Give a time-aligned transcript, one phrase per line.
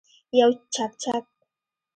[0.39, 1.25] یو چکچک